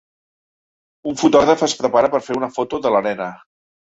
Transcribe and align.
Un 1.11 1.19
fotògraf 1.19 1.61
es 1.67 1.75
prepara 1.81 2.09
per 2.13 2.21
fer 2.29 2.39
una 2.39 2.49
foto 2.57 2.81
de 2.87 2.93
la 2.97 3.03
nena. 3.09 3.29